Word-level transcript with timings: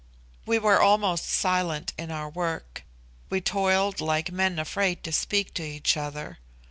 We 0.47 0.57
were 0.57 0.81
almost 0.81 1.29
silent 1.29 1.93
in 1.95 2.09
our 2.09 2.27
work. 2.27 2.83
We 3.29 3.39
toiled 3.39 4.01
like 4.01 4.31
men 4.31 4.57
afraid 4.57 5.03
to 5.03 5.11
speak 5.11 5.53
to 5.53 5.63
each 5.63 5.95
other. 5.95 6.39